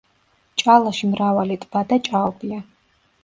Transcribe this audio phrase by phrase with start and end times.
[0.61, 2.61] ჭალაში მრავალი ტბა და ჭაობია.